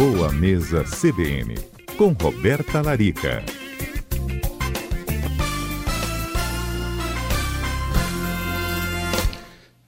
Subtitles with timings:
[0.00, 1.56] Boa Mesa CBN,
[1.98, 3.44] com Roberta Larica.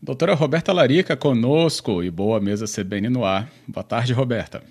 [0.03, 3.51] Doutora Roberta Larica conosco e Boa Mesa CBN no ar.
[3.67, 4.63] Boa tarde, Roberta.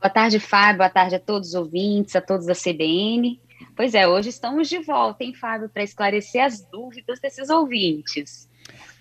[0.00, 0.78] Boa tarde, Fábio.
[0.78, 3.40] Boa tarde a todos os ouvintes, a todos da CBN.
[3.74, 8.48] Pois é, hoje estamos de volta, hein, Fábio, para esclarecer as dúvidas desses ouvintes.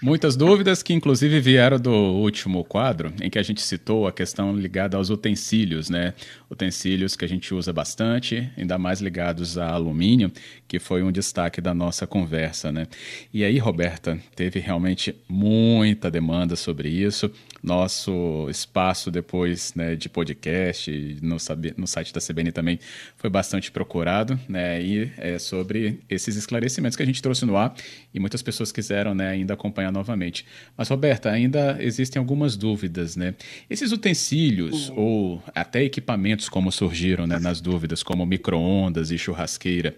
[0.04, 4.54] Muitas dúvidas que, inclusive, vieram do último quadro, em que a gente citou a questão
[4.54, 6.14] ligada aos utensílios, né?
[6.52, 10.30] Utensílios que a gente usa bastante, ainda mais ligados a alumínio,
[10.68, 12.86] que foi um destaque da nossa conversa, né?
[13.34, 17.32] E aí, Roberta, teve realmente muita demanda sobre isso.
[17.63, 21.38] Nosso espaço depois né, de podcast, no,
[21.77, 22.77] no site da CBN também
[23.16, 24.81] foi bastante procurado, né?
[24.84, 27.73] E é sobre esses esclarecimentos que a gente trouxe no ar
[28.13, 30.45] e muitas pessoas quiseram né, ainda acompanhar novamente.
[30.76, 33.34] Mas, Roberta, ainda existem algumas dúvidas, né?
[33.70, 34.99] Esses utensílios uhum.
[34.99, 39.95] ou até equipamentos como surgiram né, nas dúvidas, como micro-ondas e churrasqueira,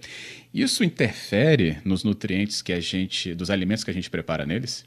[0.53, 4.86] isso interfere nos nutrientes que a gente, dos alimentos que a gente prepara neles?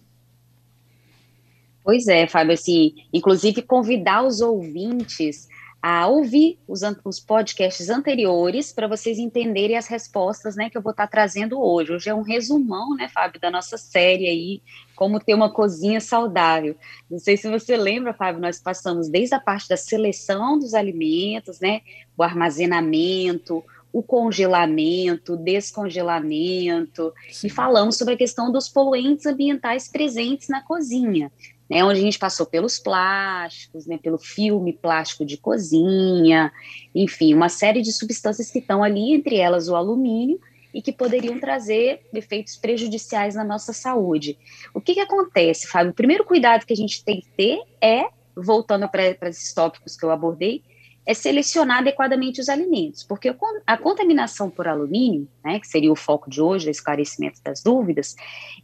[1.88, 5.48] Pois é, Fábio, assim, inclusive convidar os ouvintes
[5.80, 10.90] a ouvir os, os podcasts anteriores para vocês entenderem as respostas, né, que eu vou
[10.90, 11.94] estar tá trazendo hoje.
[11.94, 14.62] Hoje é um resumão, né, Fábio, da nossa série aí,
[14.94, 16.76] como ter uma cozinha saudável.
[17.10, 21.58] Não sei se você lembra, Fábio, nós passamos desde a parte da seleção dos alimentos,
[21.58, 21.80] né,
[22.18, 27.46] o armazenamento, o congelamento, o descongelamento, Sim.
[27.46, 31.32] e falamos sobre a questão dos poluentes ambientais presentes na cozinha
[31.68, 36.50] né, onde a gente passou pelos plásticos, né, pelo filme plástico de cozinha,
[36.94, 40.40] enfim, uma série de substâncias que estão ali, entre elas o alumínio,
[40.72, 44.38] e que poderiam trazer efeitos prejudiciais na nossa saúde.
[44.74, 45.92] O que, que acontece, Fábio?
[45.92, 50.04] O primeiro cuidado que a gente tem que ter é, voltando para esses tópicos que
[50.04, 50.62] eu abordei,
[51.04, 53.34] é selecionar adequadamente os alimentos, porque
[53.66, 58.14] a contaminação por alumínio, né, que seria o foco de hoje, o esclarecimento das dúvidas,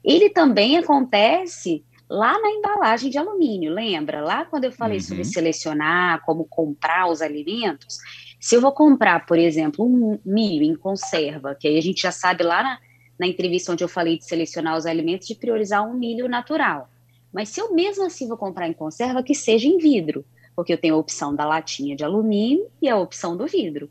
[0.05, 4.23] ele também acontece lá na embalagem de alumínio, lembra?
[4.23, 5.05] Lá quando eu falei uhum.
[5.05, 7.99] sobre selecionar, como comprar os alimentos,
[8.41, 12.13] se eu vou comprar, por exemplo, um milho em conserva, que aí a gente já
[12.13, 12.79] sabe lá na,
[13.19, 16.89] na entrevista onde eu falei de selecionar os alimentos, de priorizar um milho natural.
[17.33, 20.79] Mas se eu mesmo assim vou comprar em conserva, que seja em vidro, porque eu
[20.79, 23.91] tenho a opção da latinha de alumínio e a opção do vidro.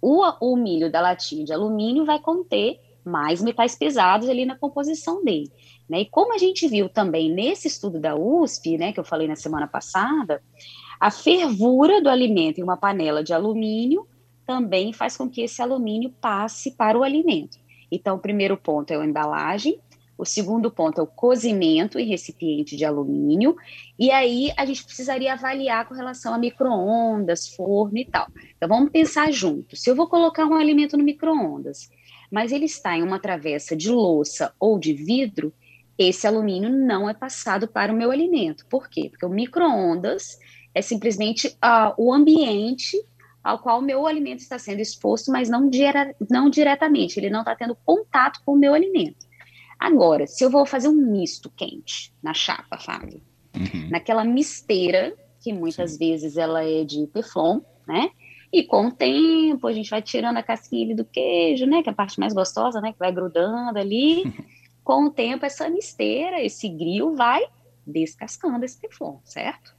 [0.00, 5.22] O, o milho da latinha de alumínio vai conter mais metais pesados ali na composição
[5.22, 5.50] dele.
[5.90, 6.02] Né?
[6.02, 9.34] E como a gente viu também nesse estudo da USP, né, que eu falei na
[9.34, 10.40] semana passada,
[11.00, 14.06] a fervura do alimento em uma panela de alumínio
[14.46, 17.58] também faz com que esse alumínio passe para o alimento.
[17.90, 19.80] Então, o primeiro ponto é a embalagem,
[20.16, 23.56] o segundo ponto é o cozimento em recipiente de alumínio,
[23.98, 28.28] e aí a gente precisaria avaliar com relação a micro-ondas, forno e tal.
[28.56, 29.76] Então, vamos pensar junto.
[29.76, 31.90] Se eu vou colocar um alimento no micro-ondas,
[32.30, 35.52] mas ele está em uma travessa de louça ou de vidro,
[36.08, 38.64] esse alumínio não é passado para o meu alimento.
[38.66, 39.08] Por quê?
[39.10, 40.38] Porque o micro-ondas
[40.74, 42.96] é simplesmente uh, o ambiente
[43.42, 47.40] ao qual o meu alimento está sendo exposto, mas não, dire não diretamente, ele não
[47.40, 49.26] está tendo contato com o meu alimento.
[49.78, 53.22] Agora, se eu vou fazer um misto quente na chapa, Fábio,
[53.54, 53.88] uhum.
[53.90, 55.98] naquela misteira, que muitas Sim.
[55.98, 58.10] vezes ela é de teflon, né?
[58.52, 61.82] E com o tempo a gente vai tirando a casquinha do queijo, né?
[61.82, 62.92] Que é a parte mais gostosa, né?
[62.92, 64.24] Que vai grudando ali.
[64.90, 67.44] com o tempo, essa misteira, esse grill vai
[67.86, 69.72] descascando esse teflon, certo?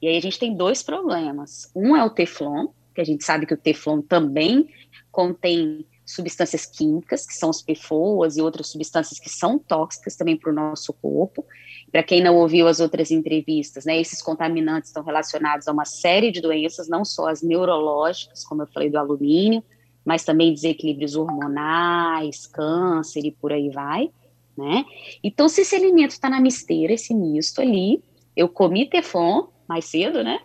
[0.00, 1.68] E aí a gente tem dois problemas.
[1.74, 4.68] Um é o teflon, que a gente sabe que o teflon também
[5.10, 10.52] contém substâncias químicas, que são os PFOAs e outras substâncias que são tóxicas também para
[10.52, 11.44] o nosso corpo.
[11.90, 16.30] Para quem não ouviu as outras entrevistas, né, esses contaminantes estão relacionados a uma série
[16.30, 19.64] de doenças, não só as neurológicas, como eu falei do alumínio,
[20.04, 24.08] mas também desequilíbrios hormonais, câncer e por aí vai
[24.56, 24.84] né?
[25.22, 28.02] Então, se esse alimento está na misteira, esse misto ali,
[28.34, 30.40] eu comi teflon mais cedo, né?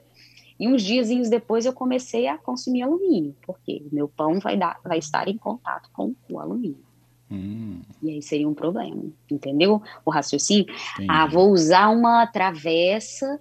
[0.60, 4.80] E uns diazinhos depois eu comecei a consumir alumínio, porque o meu pão vai, dar,
[4.84, 6.84] vai estar em contato com o alumínio.
[7.32, 7.82] Hum.
[8.04, 9.82] E aí seria um problema, entendeu?
[10.06, 10.66] O raciocínio.
[10.96, 11.08] Entendi.
[11.10, 13.40] Ah, vou usar uma travessa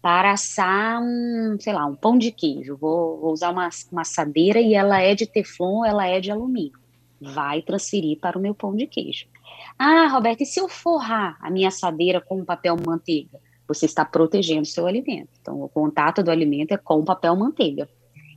[0.00, 2.76] para assar um, sei lá, um pão de queijo.
[2.76, 6.78] Vou, vou usar uma, uma assadeira e ela é de teflon, ela é de alumínio.
[7.20, 9.26] Vai transferir para o meu pão de queijo.
[9.78, 13.40] Ah, Roberto, e se eu forrar a minha assadeira com papel manteiga?
[13.66, 15.30] Você está protegendo o seu alimento.
[15.40, 17.88] Então, o contato do alimento é com papel manteiga.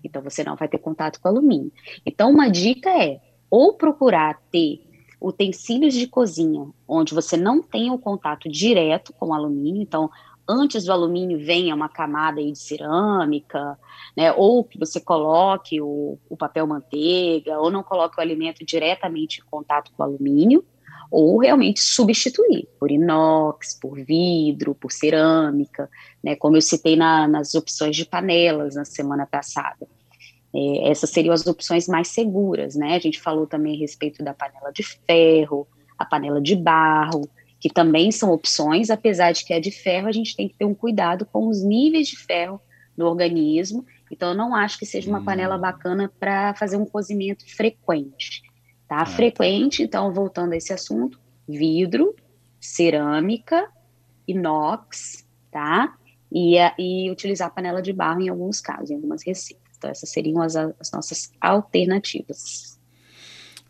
[0.04, 1.72] Então, você não vai ter contato com alumínio.
[2.06, 3.20] Então, uma dica é
[3.50, 4.82] ou procurar ter
[5.20, 9.82] utensílios de cozinha onde você não tenha o contato direto com alumínio.
[9.82, 10.10] Então,
[10.48, 13.78] antes do alumínio venha uma camada aí de cerâmica,
[14.16, 19.42] né, ou que você coloque o, o papel manteiga, ou não coloque o alimento diretamente
[19.42, 20.64] em contato com o alumínio,
[21.10, 25.90] ou realmente substituir por inox, por vidro, por cerâmica,
[26.24, 29.88] né, como eu citei na, nas opções de panelas na semana passada.
[30.54, 32.96] É, essas seriam as opções mais seguras, né?
[32.96, 35.68] A gente falou também a respeito da panela de ferro,
[35.98, 40.12] a panela de barro, que também são opções, apesar de que a de ferro a
[40.12, 42.62] gente tem que ter um cuidado com os níveis de ferro
[42.96, 43.86] no organismo.
[44.12, 48.42] Então, eu não acho que seja uma panela bacana para fazer um cozimento frequente.
[48.88, 49.02] Tá?
[49.02, 52.16] Ah, frequente, então, voltando a esse assunto, vidro,
[52.60, 53.70] cerâmica,
[54.28, 55.98] inox, tá?
[56.32, 59.78] E, e utilizar panela de barro em alguns casos, em algumas receitas.
[59.78, 62.78] Então, essas seriam as, as nossas alternativas.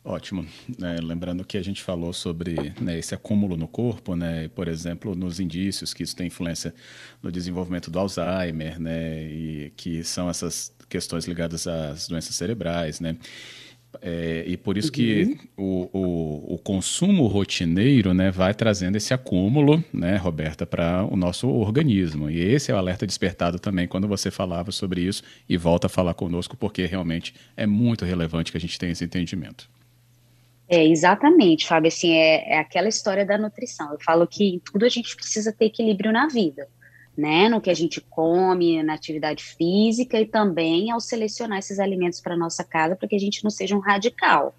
[0.08, 0.48] Ótimo.
[0.82, 5.14] É, lembrando que a gente falou sobre né, esse acúmulo no corpo, né, por exemplo,
[5.14, 6.74] nos indícios que isso tem influência
[7.22, 13.18] no desenvolvimento do Alzheimer, né, e que são essas questões ligadas às doenças cerebrais, né.
[14.02, 14.94] É, e por isso uhum.
[14.94, 21.16] que o, o, o, consumo rotineiro né, vai trazendo esse acúmulo, né, Roberta, para o
[21.16, 22.30] nosso organismo.
[22.30, 25.90] E esse é o alerta despertado também quando você falava sobre isso e volta a
[25.90, 29.70] falar conosco, porque realmente é muito relevante que a gente tenha esse entendimento.
[30.70, 33.94] É, exatamente, Fábio, assim, é, é aquela história da nutrição.
[33.94, 36.68] Eu falo que em tudo a gente precisa ter equilíbrio na vida
[37.18, 42.22] né, no que a gente come, na atividade física e também ao selecionar esses alimentos
[42.22, 44.56] para nossa casa para que a gente não seja um radical,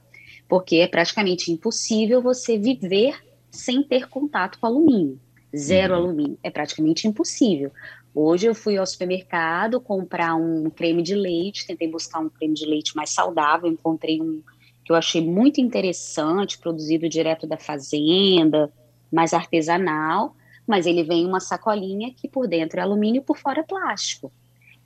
[0.49, 3.17] porque é praticamente impossível você viver
[3.51, 5.21] sem ter contato com alumínio.
[5.57, 6.01] Zero uhum.
[6.01, 7.71] alumínio, é praticamente impossível.
[8.15, 12.67] Hoje eu fui ao supermercado comprar um creme de leite, tentei buscar um creme de
[12.67, 14.43] leite mais saudável, encontrei um
[14.85, 18.73] que eu achei muito interessante, produzido direto da fazenda,
[19.13, 20.35] mais artesanal,
[20.69, 23.63] mas ele vem em uma sacolinha que por dentro é alumínio e por fora é
[23.63, 24.31] plástico.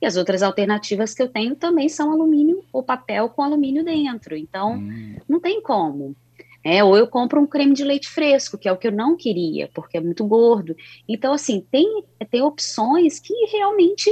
[0.01, 4.35] E as outras alternativas que eu tenho também são alumínio ou papel com alumínio dentro.
[4.35, 5.17] Então, hum.
[5.27, 6.15] não tem como.
[6.63, 9.17] É, ou eu compro um creme de leite fresco, que é o que eu não
[9.17, 10.75] queria, porque é muito gordo.
[11.07, 14.09] Então, assim, tem, tem opções que realmente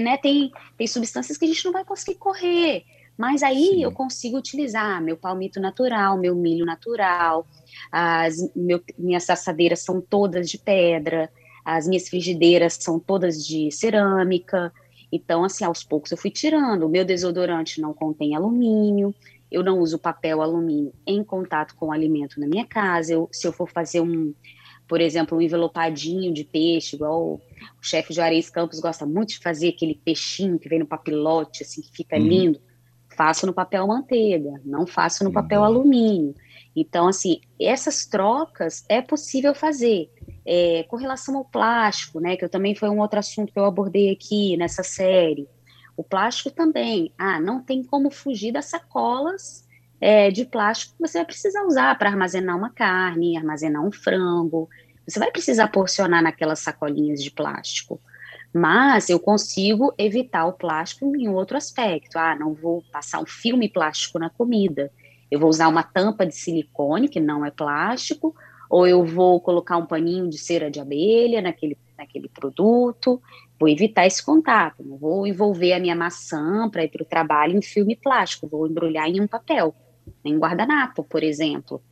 [0.00, 2.84] né, tem, tem substâncias que a gente não vai conseguir correr.
[3.16, 3.82] Mas aí Sim.
[3.82, 7.46] eu consigo utilizar meu palmito natural, meu milho natural,
[7.90, 11.30] as meu, minhas assadeiras são todas de pedra,
[11.64, 14.72] as minhas frigideiras são todas de cerâmica.
[15.10, 16.84] Então, assim, aos poucos eu fui tirando.
[16.84, 19.14] O meu desodorante não contém alumínio,
[19.50, 23.12] eu não uso papel alumínio em contato com o alimento na minha casa.
[23.12, 24.34] Eu, se eu for fazer um,
[24.88, 27.40] por exemplo, um envelopadinho de peixe, igual o
[27.82, 31.90] chefe Juarez Campos gosta muito de fazer aquele peixinho que vem no papilote, assim, que
[31.94, 32.26] fica uhum.
[32.26, 32.71] lindo
[33.16, 35.34] faço no papel manteiga, não faço no uhum.
[35.34, 36.34] papel alumínio.
[36.74, 40.10] Então, assim, essas trocas é possível fazer.
[40.44, 43.64] É, com relação ao plástico, né, que eu também foi um outro assunto que eu
[43.64, 45.48] abordei aqui nessa série.
[45.96, 49.68] O plástico também, ah, não tem como fugir das sacolas
[50.00, 54.68] é, de plástico que você vai precisar usar para armazenar uma carne, armazenar um frango.
[55.06, 58.00] Você vai precisar porcionar naquelas sacolinhas de plástico.
[58.52, 62.16] Mas eu consigo evitar o plástico em outro aspecto.
[62.16, 64.92] Ah, não vou passar um filme plástico na comida.
[65.30, 68.34] Eu vou usar uma tampa de silicone, que não é plástico,
[68.68, 73.22] ou eu vou colocar um paninho de cera de abelha naquele, naquele produto.
[73.58, 74.82] Vou evitar esse contato.
[74.82, 78.46] Não vou envolver a minha maçã para ir para o trabalho em filme plástico.
[78.46, 79.74] Vou embrulhar em um papel,
[80.22, 81.82] em guardanapo, por exemplo.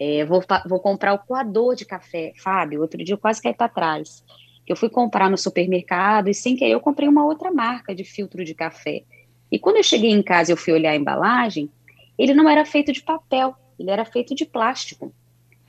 [0.00, 2.32] É, vou, vou comprar o coador de café.
[2.42, 4.24] Fábio, outro dia eu quase caí para trás
[4.72, 8.44] eu fui comprar no supermercado e sem querer eu comprei uma outra marca de filtro
[8.44, 9.04] de café.
[9.50, 11.70] E quando eu cheguei em casa e eu fui olhar a embalagem,
[12.18, 15.12] ele não era feito de papel, ele era feito de plástico.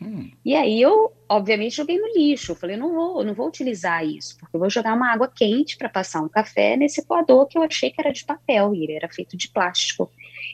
[0.01, 0.32] Hum.
[0.46, 2.53] E aí eu, obviamente, joguei no lixo.
[2.53, 5.77] Eu falei, não vou, não vou utilizar isso, porque eu vou jogar uma água quente
[5.77, 8.94] para passar um café nesse coador que eu achei que era de papel e ele
[8.94, 10.10] era feito de plástico.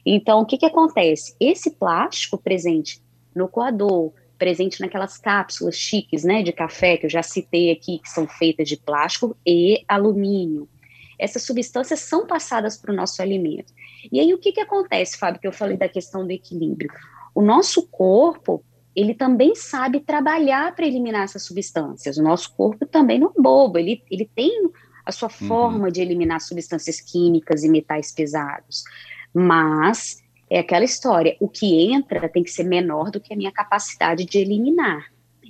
[0.06, 1.36] Então, o que que acontece?
[1.40, 3.02] Esse plástico presente
[3.36, 8.10] no coador, presente naquelas cápsulas chiques, né, de café que eu já citei aqui, que
[8.10, 10.68] são feitas de plástico e alumínio.
[11.18, 13.74] Essas substâncias são passadas para o nosso alimento.
[14.12, 16.92] E aí o que, que acontece, Fábio, que eu falei da questão do equilíbrio?
[17.34, 18.64] O nosso corpo,
[18.96, 22.18] ele também sabe trabalhar para eliminar essas substâncias.
[22.18, 24.70] O nosso corpo também não é bobo, ele, ele tem
[25.06, 25.48] a sua uhum.
[25.48, 28.84] forma de eliminar substâncias químicas e metais pesados.
[29.34, 33.52] Mas é aquela história, o que entra tem que ser menor do que a minha
[33.52, 35.06] capacidade de eliminar.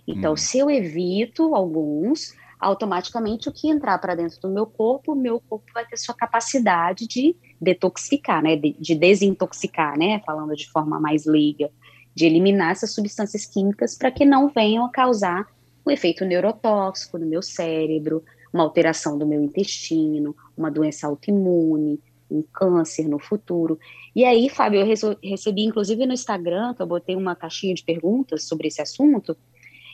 [0.08, 0.38] Então, hum.
[0.38, 5.40] se eu evito alguns, automaticamente o que entrar para dentro do meu corpo, o meu
[5.40, 11.00] corpo vai ter sua capacidade de detoxificar, né, de, de desintoxicar, né, falando de forma
[11.00, 11.70] mais leiga,
[12.14, 15.48] de eliminar essas substâncias químicas para que não venham a causar
[15.86, 22.42] um efeito neurotóxico no meu cérebro, uma alteração do meu intestino, uma doença autoimune, um
[22.42, 23.80] câncer no futuro.
[24.16, 28.44] E aí, Fábio, eu recebi, inclusive no Instagram, que eu botei uma caixinha de perguntas
[28.44, 29.38] sobre esse assunto,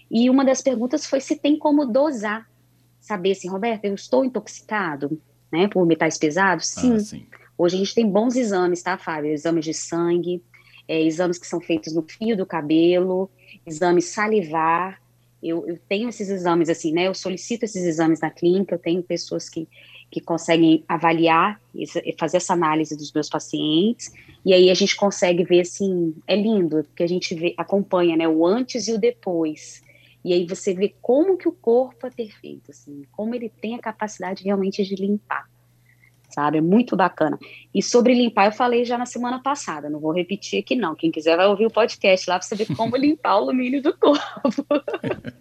[0.09, 2.50] e uma das perguntas foi se tem como dosar.
[3.00, 5.19] Saber assim, Roberto, eu estou intoxicado,
[5.51, 6.67] né, por metais pesados?
[6.67, 6.93] Sim.
[6.93, 7.25] Ah, sim.
[7.57, 9.31] Hoje a gente tem bons exames, tá, Fábio?
[9.31, 10.43] Exames de sangue,
[10.88, 13.29] é, exames que são feitos no fio do cabelo,
[13.65, 15.01] exames salivar.
[15.41, 17.07] Eu, eu tenho esses exames, assim, né?
[17.07, 19.67] Eu solicito esses exames na clínica, eu tenho pessoas que
[20.12, 21.86] que conseguem avaliar e
[22.20, 24.12] fazer essa análise dos meus pacientes,
[24.46, 28.27] e aí a gente consegue ver assim, é lindo, porque a gente vê, acompanha né,
[28.27, 29.82] o antes e o depois.
[30.24, 33.80] E aí você vê como que o corpo é perfeito, assim, como ele tem a
[33.80, 35.50] capacidade realmente de limpar.
[36.30, 36.60] Sabe?
[36.60, 37.38] É muito bacana.
[37.74, 40.96] E sobre limpar, eu falei já na semana passada, não vou repetir aqui não.
[40.96, 44.65] Quem quiser vai ouvir o podcast lá para saber como limpar o alumínio do corpo.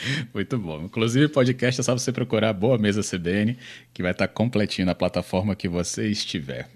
[0.32, 0.82] Muito bom.
[0.82, 3.56] Inclusive, podcast é só você procurar Boa Mesa CBN,
[3.92, 6.68] que vai estar completinho na plataforma que você estiver.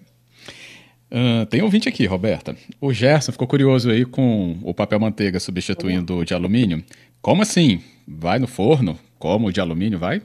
[1.11, 2.57] Uh, tem ouvinte aqui, Roberta.
[2.81, 6.85] O Gerson ficou curioso aí com o papel manteiga substituindo o de alumínio.
[7.21, 7.83] Como assim?
[8.07, 8.99] Vai no forno?
[9.19, 10.23] Como o de alumínio vai?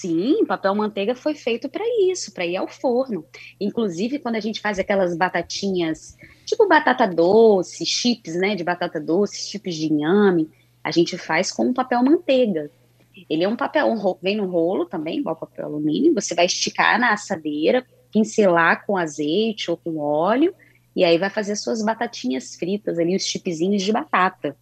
[0.00, 3.24] Sim, papel manteiga foi feito para isso, para ir ao forno.
[3.60, 6.16] Inclusive, quando a gente faz aquelas batatinhas,
[6.46, 10.48] tipo batata doce, chips, né, de batata doce, chips de inhame,
[10.82, 12.70] a gente faz com papel manteiga.
[13.28, 16.98] Ele é um papel, um, vem no rolo também, igual papel alumínio, você vai esticar
[16.98, 20.54] na assadeira, pincelar com azeite ou com óleo,
[20.94, 24.56] e aí vai fazer suas batatinhas fritas ali, os chipzinhos de batata.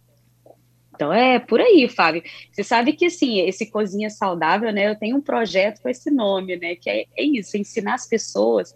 [0.99, 2.21] Então é por aí, Fábio.
[2.51, 4.89] Você sabe que assim, esse cozinha saudável, né?
[4.89, 6.75] Eu tenho um projeto com esse nome, né?
[6.75, 8.73] Que é, é isso, ensinar as pessoas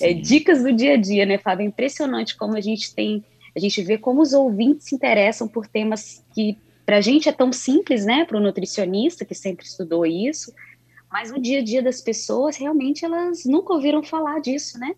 [0.00, 1.64] é, dicas do dia a dia, né, Fábio?
[1.64, 3.22] É impressionante como a gente tem,
[3.54, 7.32] a gente vê como os ouvintes se interessam por temas que para a gente é
[7.32, 8.24] tão simples, né?
[8.24, 10.54] Para o nutricionista que sempre estudou isso,
[11.10, 14.94] mas no dia a dia das pessoas, realmente elas nunca ouviram falar disso, né?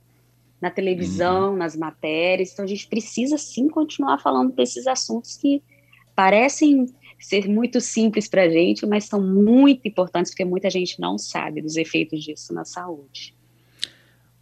[0.61, 1.57] Na televisão, uhum.
[1.57, 2.53] nas matérias.
[2.53, 5.63] Então a gente precisa sim continuar falando desses assuntos que
[6.15, 6.87] parecem
[7.19, 11.63] ser muito simples para a gente, mas são muito importantes porque muita gente não sabe
[11.63, 13.35] dos efeitos disso na saúde.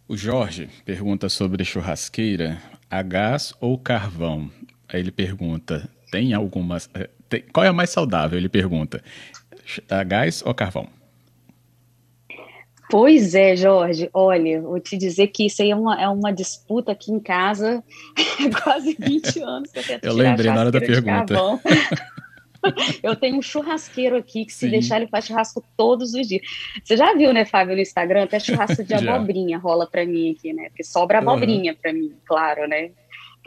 [0.07, 4.51] O Jorge pergunta sobre churrasqueira, a gás ou carvão?
[4.87, 6.89] Aí ele pergunta: tem algumas.
[7.29, 8.37] Tem, qual é a mais saudável?
[8.37, 9.03] Ele pergunta.
[9.89, 10.87] A gás ou carvão?
[12.89, 14.09] Pois é, Jorge.
[14.13, 17.83] Olha, vou te dizer que isso aí é uma, é uma disputa aqui em casa
[18.15, 19.71] há quase 20 anos.
[19.71, 21.35] Que eu, eu lembrei na hora da pergunta.
[23.03, 24.69] eu tenho um churrasqueiro aqui que, se Sim.
[24.69, 26.41] deixar, ele faz churrasco todos os dias.
[26.83, 28.23] Você já viu, né, Fábio, no Instagram?
[28.23, 30.69] Até churrasco de abobrinha rola para mim aqui, né?
[30.69, 31.77] Porque sobra abobrinha uhum.
[31.81, 32.91] para mim, claro, né?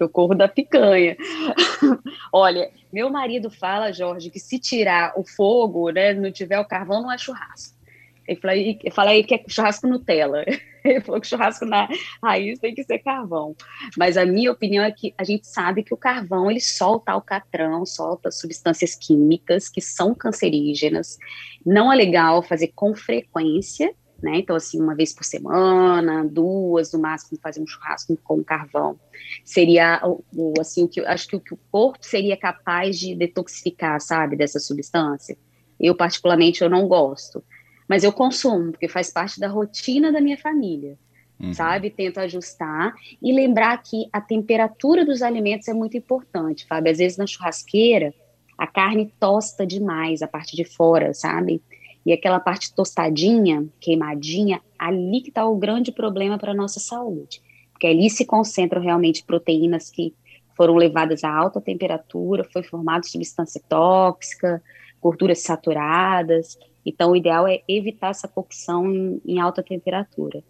[0.00, 1.14] Que eu corro da picanha.
[2.32, 7.02] Olha, meu marido fala, Jorge, que se tirar o fogo, né, não tiver o carvão,
[7.02, 7.78] não é churrasco.
[8.26, 10.44] Ele fala, eu falei que é churrasco Nutella.
[10.82, 11.86] Ele falou que churrasco na
[12.22, 13.54] raiz tem que ser carvão.
[13.98, 17.84] Mas a minha opinião é que a gente sabe que o carvão ele solta alcatrão,
[17.84, 21.18] solta substâncias químicas que são cancerígenas.
[21.66, 23.92] Não é legal fazer com frequência,
[24.22, 24.38] né?
[24.38, 28.98] Então, assim, uma vez por semana, duas, no máximo, fazer um churrasco com carvão.
[29.44, 34.00] Seria, o, assim, o que acho que o que o corpo seria capaz de detoxificar,
[34.00, 35.36] sabe, dessa substância.
[35.78, 37.42] Eu, particularmente, eu não gosto.
[37.88, 40.98] Mas eu consumo, porque faz parte da rotina da minha família.
[41.40, 41.54] Uhum.
[41.54, 41.88] Sabe?
[41.88, 46.92] Tento ajustar e lembrar que a temperatura dos alimentos é muito importante, Fábio.
[46.92, 48.12] Às vezes na churrasqueira,
[48.58, 51.62] a carne tosta demais, a parte de fora, sabe?
[52.04, 57.42] E aquela parte tostadinha, queimadinha, ali que está o grande problema para a nossa saúde.
[57.72, 60.14] Porque ali se concentram realmente proteínas que
[60.56, 64.62] foram levadas a alta temperatura, foi formada substância tóxica,
[65.00, 66.58] gorduras saturadas.
[66.84, 70.42] Então, o ideal é evitar essa cocção em, em alta temperatura.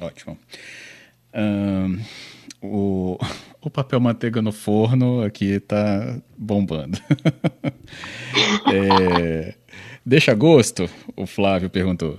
[0.00, 0.38] Ótimo.
[2.62, 3.18] O,
[3.60, 6.98] o papel manteiga no forno aqui está bombando.
[8.72, 9.54] é,
[10.04, 10.90] Deixa gosto?
[11.16, 12.18] O Flávio perguntou.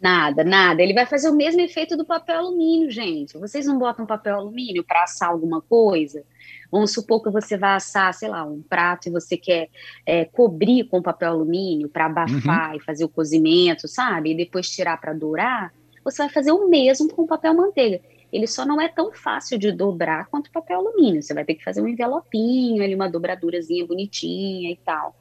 [0.00, 0.82] Nada, nada.
[0.82, 3.36] Ele vai fazer o mesmo efeito do papel alumínio, gente.
[3.36, 6.22] Vocês não botam papel alumínio para assar alguma coisa?
[6.70, 9.68] Vamos supor que você vai assar, sei lá, um prato e você quer
[10.06, 12.76] é, cobrir com papel alumínio para abafar uhum.
[12.76, 14.30] e fazer o cozimento, sabe?
[14.30, 15.72] E depois tirar para dourar.
[16.04, 18.00] Você vai fazer o mesmo com papel manteiga.
[18.32, 21.22] Ele só não é tão fácil de dobrar quanto papel alumínio.
[21.22, 25.14] Você vai ter que fazer um envelopinho, ali, uma dobradurazinha bonitinha e tal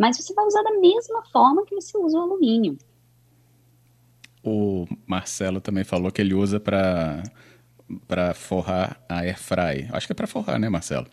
[0.00, 2.78] mas você vai usar da mesma forma que você usa o alumínio.
[4.42, 7.22] O Marcelo também falou que ele usa para
[8.08, 9.90] para forrar a air fry.
[9.92, 11.06] Acho que é para forrar, né, Marcelo?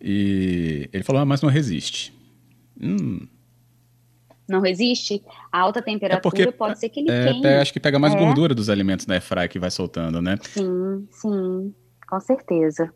[0.00, 2.12] E ele falou, ah, mas não resiste.
[2.80, 3.28] Hum.
[4.48, 5.22] Não resiste?
[5.52, 7.46] A alta temperatura é porque, pode ser que ele é, queime.
[7.46, 8.18] Acho que pega mais é.
[8.18, 10.36] gordura dos alimentos da airfryer que vai soltando, né?
[10.42, 11.74] Sim, sim,
[12.08, 12.92] com certeza.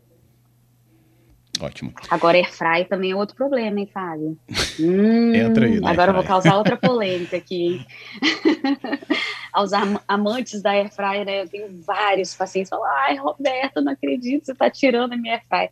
[1.63, 1.93] Ótimo.
[2.09, 4.37] Agora, airfry também é outro problema, hein, Fábio?
[4.79, 7.85] Hum, Entra aí, né, Agora eu vou causar outra polêmica aqui.
[9.53, 9.71] Aos
[10.07, 11.43] amantes da airfry, né?
[11.43, 15.35] Eu tenho vários pacientes que falam, ai, Roberto, não acredito, você está tirando a minha
[15.35, 15.69] airfry.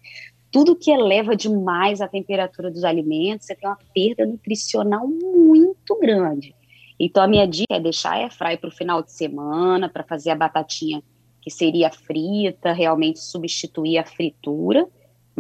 [0.52, 6.54] Tudo que eleva demais a temperatura dos alimentos, você tem uma perda nutricional muito grande.
[7.00, 10.30] Então, a minha dica é deixar a airfry para o final de semana, para fazer
[10.30, 11.02] a batatinha
[11.42, 14.88] que seria frita, realmente substituir a fritura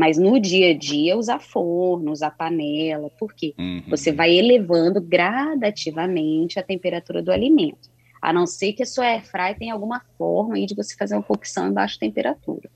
[0.01, 3.83] mas no dia a dia, usar forno, usar panela, porque uhum.
[3.87, 7.87] você vai elevando gradativamente a temperatura do alimento.
[8.19, 11.21] A não ser que a sua airfry tenha alguma forma aí de você fazer uma
[11.21, 12.67] cocção em baixa temperatura.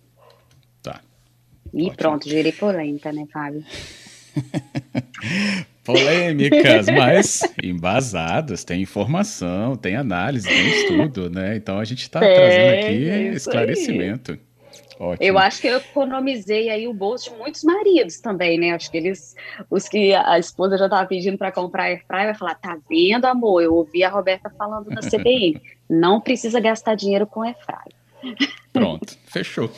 [0.84, 1.02] Tá.
[1.74, 1.98] E Ótimo.
[1.98, 3.66] pronto, gerei polêmica, né, Fábio?
[5.84, 11.56] Polêmicas, mas embasadas, tem informação, tem análise, tem estudo, né?
[11.56, 14.34] Então a gente está trazendo aqui esclarecimento.
[14.34, 14.40] Aí.
[15.00, 15.28] Ótimo.
[15.28, 18.72] Eu acho que eu economizei aí o bolso de muitos maridos também, né?
[18.72, 19.36] Acho que eles,
[19.70, 23.62] os que a esposa já estava pedindo para comprar airfryer, vai falar: tá vendo, amor?
[23.62, 27.94] Eu ouvi a Roberta falando na CBN, não precisa gastar dinheiro com airfryer.
[28.76, 29.72] Pronto, fechou.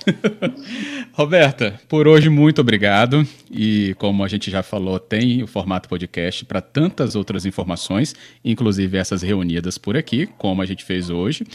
[1.14, 3.26] Roberta, por hoje muito obrigado.
[3.52, 8.98] E como a gente já falou, tem o formato podcast para tantas outras informações, inclusive
[8.98, 11.46] essas reunidas por aqui, como a gente fez hoje.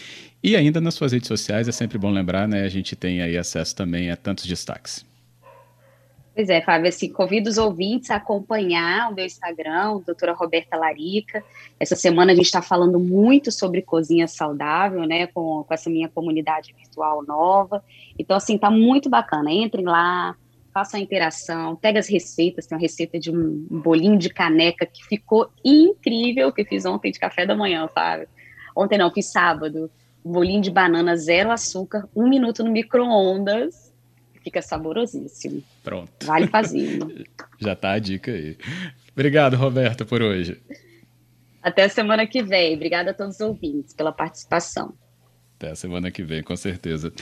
[0.40, 2.62] E ainda nas suas redes sociais, é sempre bom lembrar, né?
[2.62, 5.04] A gente tem aí acesso também a tantos destaques.
[6.34, 11.44] Pois é, Fábio, assim, convido os ouvintes a acompanhar o meu Instagram, doutora Roberta Larica.
[11.78, 16.08] Essa semana a gente está falando muito sobre cozinha saudável, né, com, com essa minha
[16.08, 17.84] comunidade virtual nova.
[18.18, 19.52] Então, assim, tá muito bacana.
[19.52, 20.34] Entrem lá,
[20.72, 25.04] façam a interação, pega as receitas, tem uma receita de um bolinho de caneca que
[25.04, 28.26] ficou incrível, que fiz ontem de café da manhã, Fábio.
[28.74, 29.90] Ontem não, fiz sábado.
[30.24, 33.91] Bolinho de banana zero açúcar, um minuto no micro-ondas
[34.42, 35.62] Fica saborosíssimo.
[35.82, 36.24] Pronto.
[36.24, 37.24] Vale fazendo.
[37.58, 38.56] Já tá a dica aí.
[39.12, 40.60] Obrigado, Roberta, por hoje.
[41.62, 42.74] Até a semana que vem.
[42.74, 44.94] Obrigada a todos os ouvintes pela participação.
[45.56, 47.12] Até a semana que vem, com certeza.